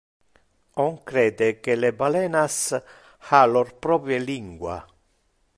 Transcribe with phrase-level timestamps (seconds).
[0.85, 2.57] On crede que le balenas
[3.29, 4.77] ha lor proprie lingua.